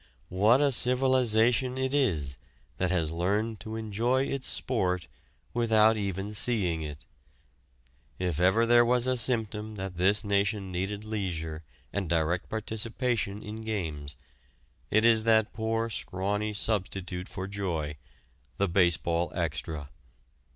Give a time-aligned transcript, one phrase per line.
[0.29, 2.35] What a civilization it is
[2.79, 5.05] that has learned to enjoy its sport
[5.53, 7.05] without even seeing it!
[8.17, 11.61] If ever there was a symptom that this nation needed leisure
[11.93, 14.15] and direct participation in games,
[14.89, 17.97] it is that poor scrawny substitute for joy
[18.57, 19.91] the baseball extra.